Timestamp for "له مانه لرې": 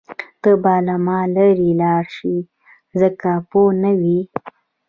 0.87-1.71